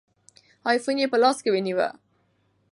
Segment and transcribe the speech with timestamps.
[0.69, 1.89] آیفون یې په لاس کې ونیوه.